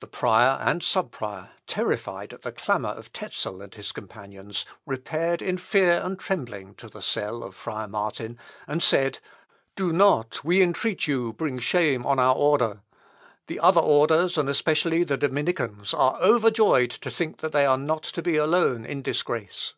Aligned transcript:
The 0.00 0.06
prior 0.06 0.56
and 0.62 0.82
sub 0.82 1.10
prior, 1.12 1.50
terrified 1.66 2.32
at 2.32 2.40
the 2.44 2.50
clamour 2.50 2.92
of 2.92 3.12
Tezel 3.12 3.60
and 3.62 3.74
his 3.74 3.92
companions, 3.92 4.64
repaired 4.86 5.42
in 5.42 5.58
fear 5.58 6.00
and 6.02 6.18
trembling 6.18 6.74
to 6.76 6.88
the 6.88 7.02
cell 7.02 7.42
of 7.42 7.54
friar 7.54 7.86
Martin, 7.86 8.38
and 8.66 8.82
said, 8.82 9.18
"Do 9.74 9.92
not, 9.92 10.42
we 10.42 10.62
entreat 10.62 11.06
you, 11.06 11.34
bring 11.34 11.58
shame 11.58 12.06
on 12.06 12.18
our 12.18 12.34
order. 12.34 12.80
The 13.48 13.60
other 13.60 13.82
orders, 13.82 14.38
and 14.38 14.48
especially 14.48 15.04
the 15.04 15.18
Dominicans, 15.18 15.92
are 15.92 16.16
overjoyed 16.22 16.90
to 16.92 17.10
think 17.10 17.40
that 17.40 17.52
they 17.52 17.66
are 17.66 17.76
not 17.76 18.04
to 18.04 18.22
be 18.22 18.38
alone 18.38 18.86
in 18.86 19.02
disgrace." 19.02 19.74